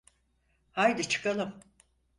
Haydi 0.71 1.07
çıkalım. 1.09 1.53